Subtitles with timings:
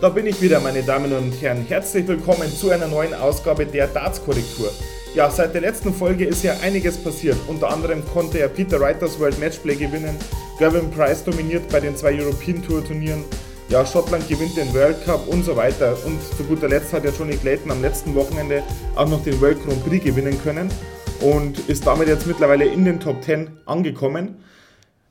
[0.00, 1.66] Da bin ich wieder, meine Damen und Herren.
[1.68, 4.72] Herzlich willkommen zu einer neuen Ausgabe der Darts-Korrektur.
[5.14, 7.36] Ja, seit der letzten Folge ist ja einiges passiert.
[7.48, 10.16] Unter anderem konnte er Peter Wright das World Matchplay gewinnen,
[10.58, 13.24] Gavin Price dominiert bei den zwei European Tour Turnieren,
[13.68, 15.94] ja, Schottland gewinnt den World Cup und so weiter.
[16.06, 18.62] Und zu guter Letzt hat ja Johnny Clayton am letzten Wochenende
[18.96, 20.70] auch noch den World Grand Prix gewinnen können
[21.20, 24.36] und ist damit jetzt mittlerweile in den Top 10 angekommen.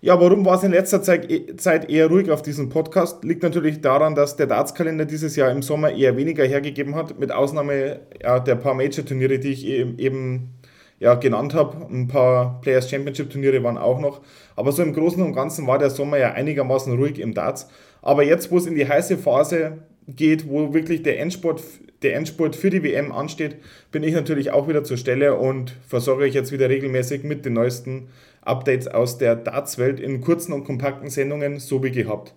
[0.02, 3.22] Ja, warum war es in letzter Zeit eher ruhig auf diesem Podcast?
[3.26, 7.34] Liegt natürlich daran, dass der Darts-Kalender dieses Jahr im Sommer eher weniger hergegeben hat, mit
[7.34, 10.54] Ausnahme ja, der paar Major-Turniere, die ich eben
[11.00, 11.86] ja, genannt habe.
[11.92, 14.22] Ein paar Players Championship-Turniere waren auch noch.
[14.56, 17.68] Aber so im Großen und Ganzen war der Sommer ja einigermaßen ruhig im Darts.
[18.02, 21.62] Aber jetzt, wo es in die heiße Phase geht, wo wirklich der Endspurt,
[22.04, 23.58] der Endspurt für die WM ansteht,
[23.92, 27.54] bin ich natürlich auch wieder zur Stelle und versorge euch jetzt wieder regelmäßig mit den
[27.54, 28.08] neuesten
[28.42, 32.34] Updates aus der Darts-Welt in kurzen und kompakten Sendungen, so wie gehabt.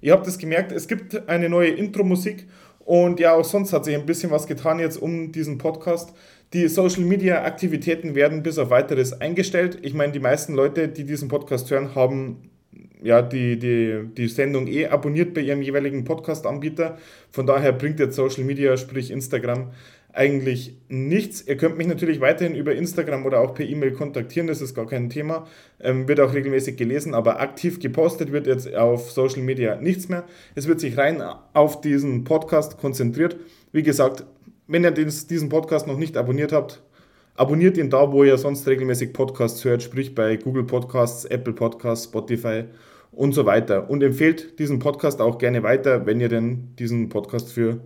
[0.00, 2.46] Ihr habt es gemerkt, es gibt eine neue Intro-Musik
[2.80, 6.12] und ja, auch sonst hat sich ein bisschen was getan jetzt um diesen Podcast.
[6.52, 9.78] Die Social Media Aktivitäten werden bis auf weiteres eingestellt.
[9.82, 12.50] Ich meine, die meisten Leute, die diesen Podcast hören, haben
[13.02, 16.98] ja die, die, die Sendung eh abonniert bei ihrem jeweiligen Podcast-Anbieter.
[17.30, 19.72] Von daher bringt jetzt Social Media, sprich Instagram,
[20.12, 21.46] eigentlich nichts.
[21.46, 24.86] Ihr könnt mich natürlich weiterhin über Instagram oder auch per E-Mail kontaktieren, das ist gar
[24.86, 25.46] kein Thema.
[25.80, 30.24] Ähm, wird auch regelmäßig gelesen, aber aktiv gepostet wird jetzt auf Social Media nichts mehr.
[30.54, 31.22] Es wird sich rein
[31.54, 33.36] auf diesen Podcast konzentriert.
[33.72, 34.24] Wie gesagt,
[34.66, 36.82] wenn ihr diesen Podcast noch nicht abonniert habt,
[37.34, 42.04] abonniert ihn da, wo ihr sonst regelmäßig Podcasts hört, sprich bei Google Podcasts, Apple Podcasts,
[42.04, 42.64] Spotify
[43.12, 43.88] und so weiter.
[43.88, 47.80] Und empfehlt diesen Podcast auch gerne weiter, wenn ihr denn diesen Podcast für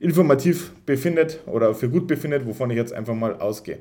[0.00, 3.78] informativ befindet oder für gut befindet, wovon ich jetzt einfach mal ausgehe.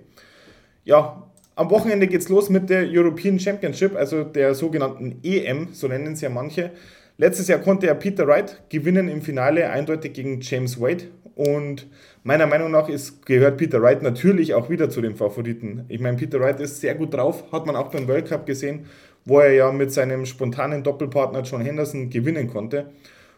[0.86, 1.24] Ja,
[1.56, 6.16] am Wochenende geht es los mit der European Championship, also der sogenannten EM, so nennen
[6.16, 6.72] sie ja manche.
[7.18, 11.88] Letztes Jahr konnte er Peter Wright gewinnen im Finale eindeutig gegen James Wade und
[12.24, 15.86] meiner Meinung nach ist, gehört Peter Wright natürlich auch wieder zu den Favoriten.
[15.90, 18.86] Ich meine, Peter Wright ist sehr gut drauf, hat man auch beim World Cup gesehen,
[19.26, 22.88] wo er ja mit seinem spontanen Doppelpartner John Henderson gewinnen konnte.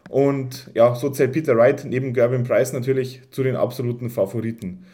[0.09, 4.85] Und ja, so zählt Peter Wright neben Gervin Price natürlich zu den absoluten Favoriten.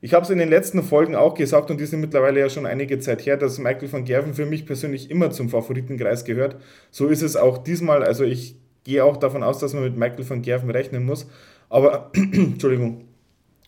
[0.00, 2.66] Ich habe es in den letzten Folgen auch gesagt und die sind mittlerweile ja schon
[2.66, 6.56] einige Zeit her, dass Michael van Gerven für mich persönlich immer zum Favoritenkreis gehört.
[6.90, 8.02] So ist es auch diesmal.
[8.02, 11.26] Also ich gehe auch davon aus, dass man mit Michael van Gerven rechnen muss.
[11.70, 13.04] Aber, Entschuldigung,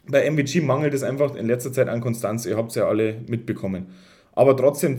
[0.07, 2.47] bei MVG mangelt es einfach in letzter Zeit an Konstanz.
[2.47, 3.87] Ihr habt es ja alle mitbekommen.
[4.33, 4.99] Aber trotzdem,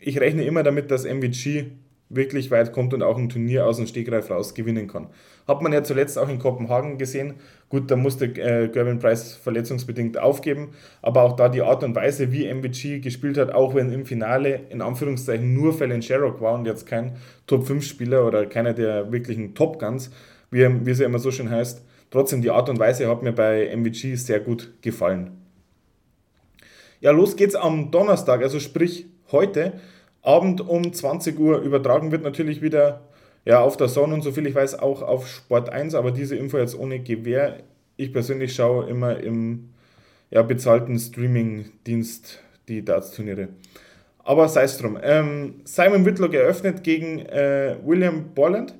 [0.00, 1.66] ich rechne immer damit, dass MVG
[2.08, 5.08] wirklich weit kommt und auch ein Turnier aus dem Stegreif raus gewinnen kann.
[5.48, 7.34] Hat man ja zuletzt auch in Kopenhagen gesehen.
[7.68, 10.68] Gut, da musste äh, Gervin Price verletzungsbedingt aufgeben,
[11.02, 14.60] aber auch da die Art und Weise, wie MVG gespielt hat, auch wenn im Finale
[14.70, 17.16] in Anführungszeichen nur Fallon Sherrock war und jetzt kein
[17.46, 20.10] Top-5-Spieler oder keiner der wirklichen Top Guns,
[20.50, 23.32] wie, wie es ja immer so schön heißt, trotzdem die Art und Weise hat mir
[23.32, 25.32] bei MVG sehr gut gefallen.
[27.00, 29.74] Ja, los geht's am Donnerstag, also sprich heute.
[30.26, 33.02] Abend um 20 Uhr übertragen wird natürlich wieder
[33.44, 36.58] ja, auf der Sonne und soviel ich weiß auch auf Sport 1, aber diese Info
[36.58, 37.60] jetzt ohne Gewähr.
[37.96, 39.70] Ich persönlich schaue immer im
[40.30, 43.48] ja, bezahlten Streaming-Dienst die Darts-Turniere.
[44.24, 44.98] Aber sei es drum.
[45.00, 48.74] Ähm, Simon Whitlock eröffnet gegen äh, William Borland.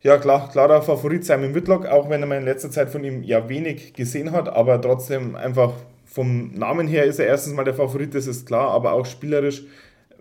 [0.00, 3.46] Ja, klar, klarer Favorit Simon Whitlock, auch wenn man in letzter Zeit von ihm ja
[3.50, 5.74] wenig gesehen hat, aber trotzdem einfach
[6.06, 9.64] vom Namen her ist er erstens mal der Favorit, das ist klar, aber auch spielerisch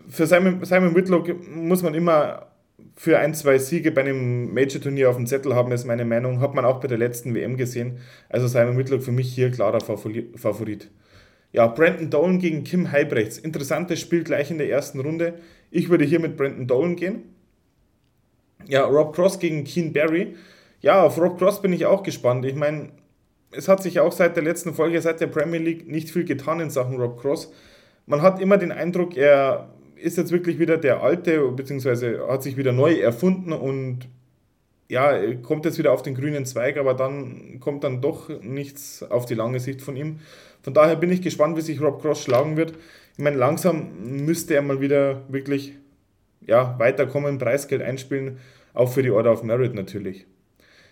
[0.08, 2.48] für Simon, Simon Whitlock muss man immer
[2.96, 6.42] für ein, zwei Siege bei einem Major-Turnier auf dem Zettel haben, ist meine Meinung.
[6.42, 8.00] Hat man auch bei der letzten WM gesehen.
[8.30, 10.92] Also Simon Whitlock für mich hier klarer Favorit.
[11.52, 13.38] Ja, Brandon Dolan gegen Kim Heibrechts.
[13.38, 15.36] Interessantes Spiel gleich in der ersten Runde.
[15.72, 17.24] Ich würde hier mit Brandon Dolan gehen.
[18.68, 20.36] Ja, Rob Cross gegen Keen Barry.
[20.82, 22.46] Ja, auf Rob Cross bin ich auch gespannt.
[22.46, 22.90] Ich meine,
[23.52, 26.60] es hat sich auch seit der letzten Folge, seit der Premier League, nicht viel getan
[26.60, 27.52] in Sachen Rob Cross.
[28.06, 32.58] Man hat immer den Eindruck, er ist jetzt wirklich wieder der alte, beziehungsweise hat sich
[32.58, 34.08] wieder neu erfunden und
[34.90, 39.26] ja, kommt jetzt wieder auf den grünen Zweig, aber dann kommt dann doch nichts auf
[39.26, 40.20] die lange Sicht von ihm.
[40.62, 42.74] Von daher bin ich gespannt, wie sich Rob Cross schlagen wird.
[43.18, 45.74] Ich meine, langsam müsste er mal wieder wirklich
[46.46, 48.38] ja, weiterkommen, Preisgeld einspielen,
[48.74, 50.26] auch für die Order of Merit natürlich.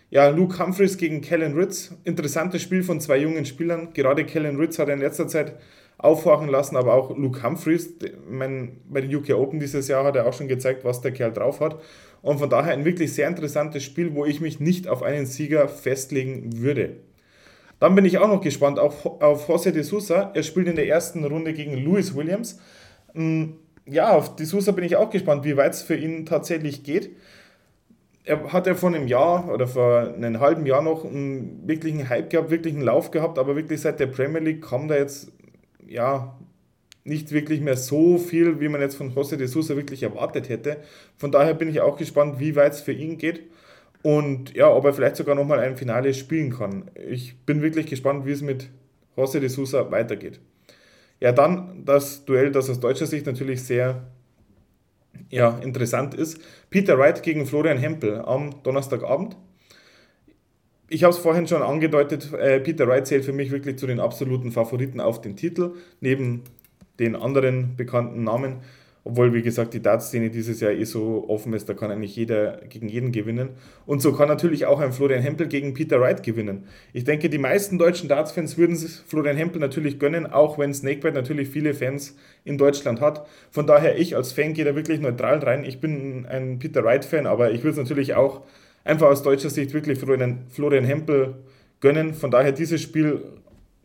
[0.10, 1.96] Ja, Luke Humphreys gegen Kellen Ritz.
[2.04, 3.94] Interessantes Spiel von zwei jungen Spielern.
[3.94, 5.56] Gerade Kellen Ritz hat in letzter Zeit
[6.02, 7.94] aufhorchen lassen, aber auch Luke Humphreys,
[8.28, 11.32] mein, bei den UK Open dieses Jahr hat er auch schon gezeigt, was der Kerl
[11.32, 11.80] drauf hat.
[12.24, 15.68] Und von daher ein wirklich sehr interessantes Spiel, wo ich mich nicht auf einen Sieger
[15.68, 16.98] festlegen würde.
[17.80, 20.32] Dann bin ich auch noch gespannt auf, auf José de Sousa.
[20.34, 22.60] Er spielt in der ersten Runde gegen Louis Williams.
[23.14, 23.54] Mm,
[23.86, 27.12] ja, auf de Sousa bin ich auch gespannt, wie weit es für ihn tatsächlich geht.
[28.24, 32.30] er hat ja vor einem Jahr oder vor einem halben Jahr noch einen wirklichen Hype
[32.30, 35.32] gehabt, wirklich einen Lauf gehabt, aber wirklich seit der Premier League kam da jetzt
[35.92, 36.38] ja
[37.04, 40.78] nicht wirklich mehr so viel, wie man jetzt von José de Sousa wirklich erwartet hätte.
[41.18, 43.42] Von daher bin ich auch gespannt, wie weit es für ihn geht
[44.04, 46.90] und ja, ob er vielleicht sogar nochmal ein Finale spielen kann.
[47.10, 48.70] Ich bin wirklich gespannt, wie es mit
[49.16, 50.40] José de Sousa weitergeht.
[51.20, 54.08] Ja, dann das Duell, das aus deutscher Sicht natürlich sehr
[55.30, 56.40] ja, interessant ist.
[56.70, 59.38] Peter Wright gegen Florian Hempel am Donnerstagabend.
[60.94, 64.02] Ich habe es vorhin schon angedeutet, äh, Peter Wright zählt für mich wirklich zu den
[64.02, 65.72] absoluten Favoriten auf den Titel,
[66.02, 66.42] neben
[67.00, 68.58] den anderen bekannten Namen.
[69.06, 72.58] Obwohl, wie gesagt, die Dartszene dieses Jahr eh so offen ist, da kann eigentlich jeder
[72.68, 73.52] gegen jeden gewinnen.
[73.86, 76.66] Und so kann natürlich auch ein Florian Hempel gegen Peter Wright gewinnen.
[76.92, 81.48] Ich denke, die meisten deutschen Darts-Fans würden Florian Hempel natürlich gönnen, auch wenn Snakebite natürlich
[81.48, 83.26] viele Fans in Deutschland hat.
[83.50, 85.64] Von daher, ich als Fan gehe da wirklich neutral rein.
[85.64, 88.42] Ich bin ein Peter Wright-Fan, aber ich würde es natürlich auch
[88.84, 91.36] einfach aus deutscher Sicht wirklich Florian, Florian Hempel
[91.80, 92.14] gönnen.
[92.14, 93.22] Von daher, dieses Spiel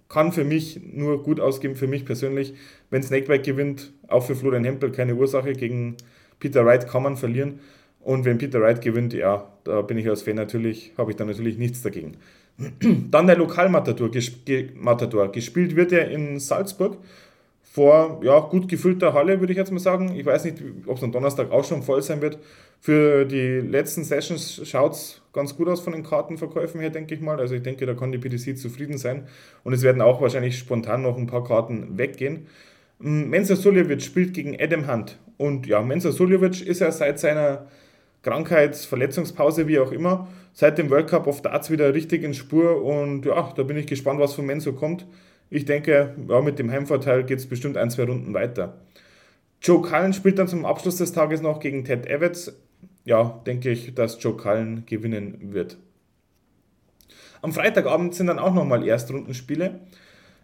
[0.08, 2.54] kann für mich nur gut ausgehen, für mich persönlich.
[2.90, 5.52] Wenn Snakebite gewinnt, auch für Florian Hempel keine Ursache.
[5.52, 5.96] Gegen
[6.38, 7.60] Peter Wright kann man verlieren.
[8.00, 11.24] Und wenn Peter Wright gewinnt, ja, da bin ich als Fan natürlich, habe ich da
[11.24, 12.12] natürlich nichts dagegen.
[13.10, 14.10] Dann der Lokalmatador,
[14.74, 15.32] Matador.
[15.32, 16.98] Gespielt wird er in Salzburg
[17.76, 20.16] vor ja, gut gefüllter Halle, würde ich jetzt mal sagen.
[20.16, 22.38] Ich weiß nicht, ob es am Donnerstag auch schon voll sein wird.
[22.80, 27.20] Für die letzten Sessions schaut es ganz gut aus von den Kartenverkäufen her, denke ich
[27.20, 27.38] mal.
[27.38, 29.28] Also ich denke, da kann die PDC zufrieden sein.
[29.62, 32.46] Und es werden auch wahrscheinlich spontan noch ein paar Karten weggehen.
[32.98, 35.18] Mm, Mensa Suljovic spielt gegen Adam Hunt.
[35.36, 37.66] Und ja, Mensa Suljovic ist ja seit seiner
[38.22, 42.82] Krankheits-, Verletzungspause, wie auch immer, seit dem World Cup of Darts wieder richtig in Spur.
[42.82, 45.04] Und ja, da bin ich gespannt, was von Mensa kommt.
[45.50, 48.80] Ich denke, ja, mit dem Heimvorteil geht es bestimmt ein, zwei Runden weiter.
[49.62, 52.52] Joe Cullen spielt dann zum Abschluss des Tages noch gegen Ted Evans.
[53.04, 55.78] Ja, denke ich, dass Joe Cullen gewinnen wird.
[57.42, 59.80] Am Freitagabend sind dann auch nochmal Erstrundenspiele.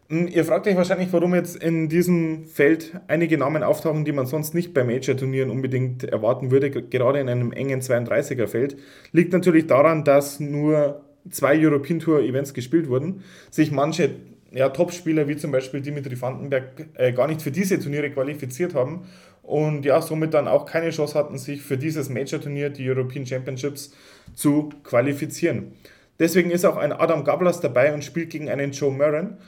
[0.08, 4.26] Hm, ihr fragt euch wahrscheinlich, warum jetzt in diesem Feld einige Namen auftauchen, die man
[4.26, 8.76] sonst nicht bei Major-Turnieren unbedingt erwarten würde, gerade in einem engen 32er-Feld.
[9.12, 14.10] Liegt natürlich daran, dass nur zwei European Tour-Events gespielt wurden, sich manche
[14.52, 19.06] ja, Top-Spieler wie zum Beispiel Dimitri Vandenberg äh, gar nicht für diese Turniere qualifiziert haben
[19.42, 23.94] und ja, somit dann auch keine Chance hatten, sich für dieses Major-Turnier, die European Championships,
[24.34, 25.72] zu qualifizieren.
[26.18, 29.38] Deswegen ist auch ein Adam Gablas dabei und spielt gegen einen Joe Murren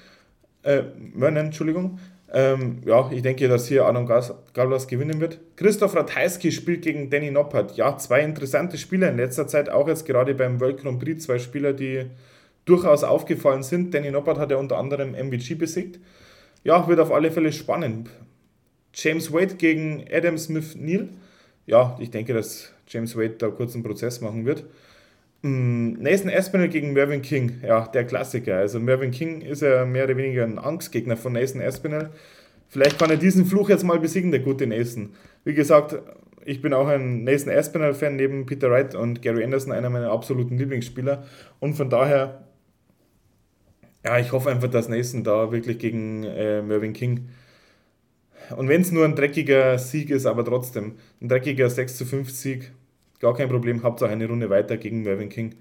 [0.65, 0.83] äh,
[1.15, 1.99] Mörnen, Entschuldigung.
[2.33, 5.39] Ähm, ja, ich denke, dass hier Adam Gavlas gewinnen wird.
[5.57, 7.77] Christoph Ratajski spielt gegen Danny Noppert.
[7.77, 11.39] Ja, zwei interessante Spieler in letzter Zeit, auch jetzt gerade beim World Grand Prix, zwei
[11.39, 12.07] Spieler, die
[12.65, 13.93] durchaus aufgefallen sind.
[13.95, 16.01] Danny Noppert hat ja unter anderem MVG besiegt.
[16.63, 18.09] Ja, wird auf alle Fälle spannend.
[18.95, 21.09] James Wade gegen Adam Smith Neal.
[21.67, 24.65] Ja, ich denke, dass James Wade da kurz einen Prozess machen wird.
[25.43, 28.57] Mm, Nathan Aspinall gegen Mervyn King, ja, der Klassiker.
[28.57, 32.11] Also Mervyn King ist ja mehr oder weniger ein Angstgegner von Nathan Aspinall.
[32.69, 35.11] Vielleicht kann er diesen Fluch jetzt mal besiegen, der gute Nathan.
[35.45, 35.99] Wie gesagt,
[36.47, 40.59] ich bin auch ein Nathan Aspinall-Fan neben Peter Wright und Gary Anderson, einer meiner absoluten
[40.59, 41.25] Lieblingsspieler.
[41.61, 42.45] Und von daher,
[44.05, 47.29] ja, ich hoffe einfach, dass Nathan da wirklich gegen äh, Mervyn King
[48.57, 52.31] und wenn es nur ein dreckiger Sieg ist, aber trotzdem, ein dreckiger 6 zu 5
[52.31, 52.73] Sieg,
[53.25, 55.55] Gar kein Problem, Hauptsache eine Runde weiter gegen Mervyn King.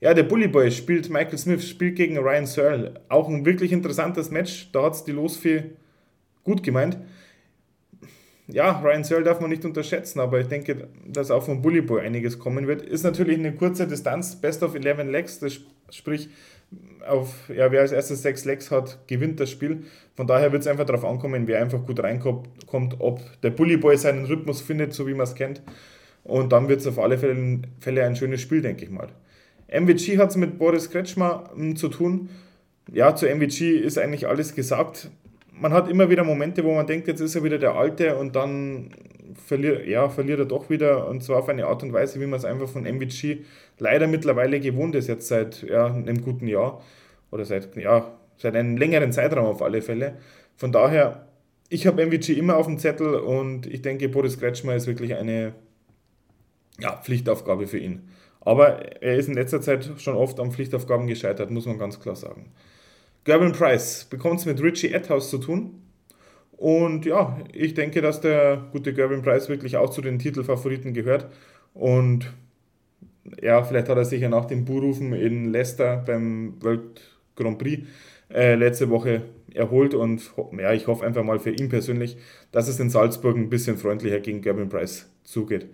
[0.00, 2.94] Ja, der Bully Boy spielt Michael Smith, spielt gegen Ryan Searle.
[3.10, 4.70] Auch ein wirklich interessantes Match.
[4.72, 5.64] Da hat es die Losfee
[6.42, 6.96] gut gemeint.
[8.48, 12.02] Ja, Ryan Searle darf man nicht unterschätzen, aber ich denke, dass auch vom Bully Boy
[12.02, 12.82] einiges kommen wird.
[12.82, 15.58] Ist natürlich eine kurze Distanz, Best of 11 Legs, das
[15.90, 16.28] sprich,
[17.06, 19.84] auf, ja, wer als erstes sechs Legs hat, gewinnt das Spiel.
[20.16, 22.48] Von daher wird es einfach darauf ankommen, wer einfach gut reinkommt,
[22.98, 25.62] ob der Bully Boy seinen Rhythmus findet, so wie man es kennt.
[26.24, 29.08] Und dann wird es auf alle Fälle, Fälle, ein schönes Spiel, denke ich mal.
[29.68, 32.28] MVG hat es mit Boris Kretschmer hm, zu tun.
[32.92, 35.10] Ja, zu MVG ist eigentlich alles gesagt.
[35.58, 38.36] Man hat immer wieder Momente, wo man denkt, jetzt ist er wieder der Alte und
[38.36, 38.90] dann
[39.34, 42.38] verliert, ja, verliert er doch wieder und zwar auf eine Art und Weise, wie man
[42.38, 43.38] es einfach von MVG
[43.78, 46.82] leider mittlerweile gewohnt ist, jetzt seit ja, einem guten Jahr
[47.30, 50.18] oder seit, ja, seit einem längeren Zeitraum auf alle Fälle.
[50.56, 51.26] Von daher,
[51.68, 55.54] ich habe MVG immer auf dem Zettel und ich denke, Boris Kretschmer ist wirklich eine
[56.78, 58.08] ja, Pflichtaufgabe für ihn.
[58.40, 62.14] Aber er ist in letzter Zeit schon oft an Pflichtaufgaben gescheitert, muss man ganz klar
[62.14, 62.52] sagen.
[63.26, 65.82] Gerben Price bekommt es mit Richie Edhouse zu tun.
[66.52, 71.26] Und ja, ich denke, dass der gute Gerben Price wirklich auch zu den Titelfavoriten gehört.
[71.74, 72.32] Und
[73.42, 77.00] ja, vielleicht hat er sich ja nach dem Buhrufen in Leicester beim World
[77.34, 77.88] Grand Prix
[78.32, 79.94] äh, letzte Woche erholt.
[79.94, 82.16] Und ja, ich hoffe einfach mal für ihn persönlich,
[82.52, 85.66] dass es in Salzburg ein bisschen freundlicher gegen Gerben Price zugeht.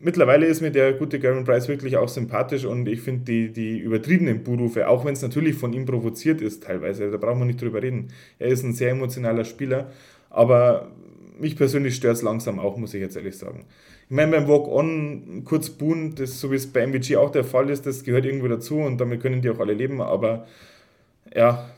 [0.00, 3.78] Mittlerweile ist mir der gute Garen Price wirklich auch sympathisch und ich finde die, die
[3.78, 7.60] übertriebenen Buhrufe, auch wenn es natürlich von ihm provoziert ist teilweise, da brauchen wir nicht
[7.60, 8.08] drüber reden.
[8.38, 9.90] Er ist ein sehr emotionaler Spieler,
[10.30, 10.90] aber
[11.38, 13.66] mich persönlich stört es langsam auch, muss ich jetzt ehrlich sagen.
[14.08, 17.70] Ich meine, beim Walk-On kurz buhen, das so wie es bei MVG auch der Fall
[17.70, 20.46] ist, das gehört irgendwo dazu und damit können die auch alle leben, aber
[21.34, 21.68] ja,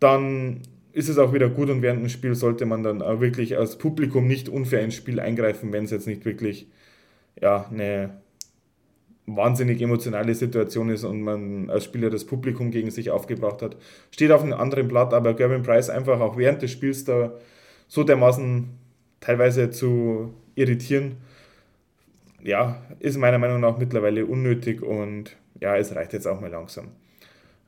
[0.00, 0.62] dann
[0.94, 3.76] ist es auch wieder gut und während dem Spiel sollte man dann auch wirklich als
[3.76, 6.68] Publikum nicht unfair ins Spiel eingreifen, wenn es jetzt nicht wirklich
[7.40, 8.20] ja, eine
[9.26, 13.76] wahnsinnig emotionale Situation ist und man als Spieler das Publikum gegen sich aufgebracht hat.
[14.12, 17.32] Steht auf einem anderen Blatt, aber Gervin Price einfach auch während des Spiels da
[17.88, 18.68] so dermaßen
[19.18, 21.16] teilweise zu irritieren,
[22.40, 26.88] ja, ist meiner Meinung nach mittlerweile unnötig und ja, es reicht jetzt auch mal langsam.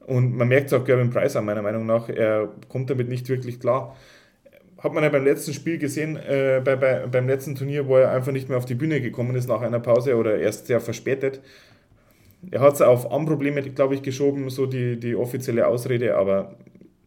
[0.06, 3.28] Und man merkt es auch Gervin Price an, meiner Meinung nach, er kommt damit nicht
[3.28, 3.96] wirklich klar
[4.78, 8.10] hat man ja beim letzten Spiel gesehen, äh, bei, bei, beim letzten Turnier, wo er
[8.10, 11.40] einfach nicht mehr auf die Bühne gekommen ist nach einer Pause oder erst sehr verspätet.
[12.50, 16.56] Er hat es auf Armprobleme, glaube ich, geschoben, so die, die offizielle Ausrede, aber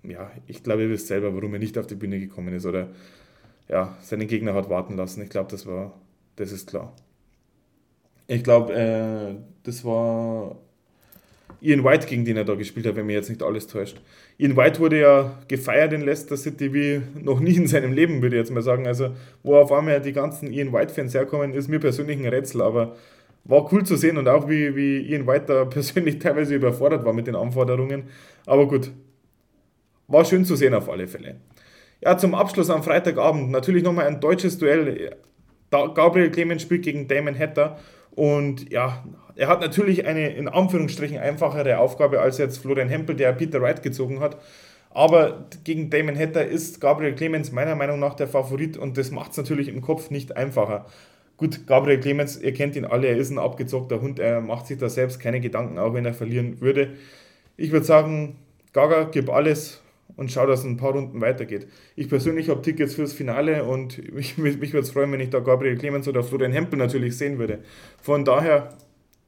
[0.03, 2.87] ja, ich glaube, ihr wisst selber, warum er nicht auf die Bühne gekommen ist oder
[3.69, 5.21] ja, seinen Gegner hat warten lassen.
[5.21, 5.93] Ich glaube, das war,
[6.35, 6.93] das ist klar.
[8.27, 10.57] Ich glaube, äh, das war
[11.61, 13.99] Ian White, gegen den er da gespielt hat, wenn mir jetzt nicht alles täuscht.
[14.37, 18.37] Ian White wurde ja gefeiert in Leicester City wie noch nie in seinem Leben, würde
[18.37, 18.87] ich jetzt mal sagen.
[18.87, 19.09] Also,
[19.43, 22.95] wo auf einmal die ganzen Ian White-Fans herkommen, ist mir persönlich ein Rätsel, aber
[23.43, 27.13] war cool zu sehen und auch wie, wie Ian White da persönlich teilweise überfordert war
[27.13, 28.03] mit den Anforderungen.
[28.45, 28.91] Aber gut,
[30.07, 31.37] war schön zu sehen auf alle Fälle.
[32.01, 35.17] Ja, zum Abschluss am Freitagabend natürlich nochmal ein deutsches Duell.
[35.69, 37.77] Gabriel Clemens spielt gegen Damon Hatter
[38.19, 39.01] und ja,
[39.37, 43.81] er hat natürlich eine in Anführungsstrichen einfachere Aufgabe als jetzt Florian Hempel, der Peter Wright
[43.81, 44.35] gezogen hat.
[44.89, 49.31] Aber gegen Damon Hatter ist Gabriel Clemens meiner Meinung nach der Favorit und das macht
[49.31, 50.85] es natürlich im Kopf nicht einfacher.
[51.37, 54.77] Gut, Gabriel Clemens, ihr kennt ihn alle, er ist ein abgezockter Hund, er macht sich
[54.77, 56.95] da selbst keine Gedanken, auch wenn er verlieren würde.
[57.55, 58.35] Ich würde sagen,
[58.73, 59.81] Gaga, gib alles
[60.15, 61.67] und schau, dass es ein paar Runden weitergeht.
[61.95, 65.39] Ich persönlich habe Tickets fürs Finale und mich, mich würde es freuen, wenn ich da
[65.39, 67.59] Gabriel Clemens oder Florian Hempel natürlich sehen würde.
[68.01, 68.77] Von daher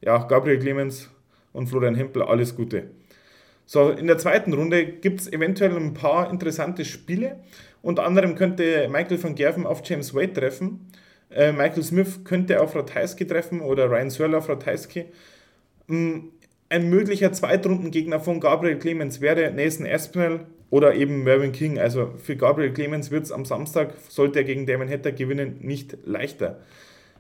[0.02, 1.10] ja, Gabriel Clemens
[1.54, 2.90] und Florian Hempel, alles Gute.
[3.66, 7.40] So, in der zweiten Runde gibt es eventuell ein paar interessante Spiele.
[7.82, 10.92] Unter anderem könnte Michael van Gerven auf James Wade treffen.
[11.30, 15.06] Äh, Michael Smith könnte auf Ratajski treffen oder Ryan Searle auf Ratajski.
[15.90, 16.32] Ähm,
[16.70, 21.78] ein möglicher Zweitrundengegner von Gabriel Clemens wäre Nathan Aspinall oder eben Mervyn King.
[21.78, 25.98] Also für Gabriel Clemens wird es am Samstag, sollte er gegen Damon Hatter gewinnen, nicht
[26.06, 26.62] leichter.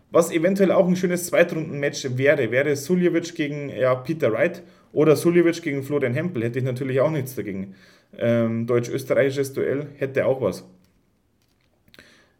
[0.09, 5.61] Was eventuell auch ein schönes Zweitrunden-Match wäre, wäre Suljevic gegen ja, Peter Wright oder Suljevic
[5.61, 6.43] gegen Florian Hempel.
[6.43, 7.75] Hätte ich natürlich auch nichts dagegen.
[8.17, 10.65] Ähm, Deutsch-österreichisches Duell hätte auch was.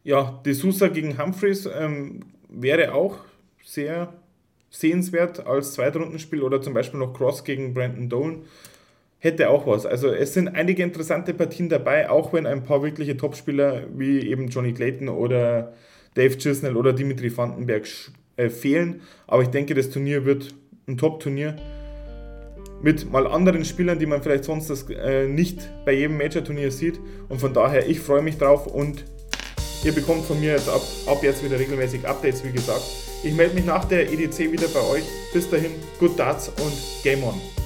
[0.03, 3.19] Ja, De Sousa gegen Humphreys ähm, wäre auch
[3.63, 4.13] sehr
[4.69, 8.41] sehenswert als Zweitrundenspiel oder zum Beispiel noch Cross gegen Brandon Dolan
[9.21, 9.85] hätte auch was.
[9.85, 14.47] Also es sind einige interessante Partien dabei, auch wenn ein paar wirkliche Topspieler wie eben
[14.49, 15.73] Johnny Clayton oder
[16.15, 17.87] Dave Chisnell oder Dimitri Vandenberg
[18.35, 19.01] äh, fehlen.
[19.27, 20.55] Aber ich denke, das Turnier wird
[20.87, 21.55] ein Top-Turnier
[22.81, 26.99] mit mal anderen Spielern, die man vielleicht sonst das, äh, nicht bei jedem Major-Turnier sieht.
[27.29, 29.05] Und von daher, ich freue mich drauf und
[29.85, 32.81] ihr bekommt von mir jetzt ab, ab jetzt wieder regelmäßig Updates, wie gesagt.
[33.23, 35.03] Ich melde mich nach der EDC wieder bei euch.
[35.31, 36.73] Bis dahin, good darts und
[37.03, 37.60] Game on!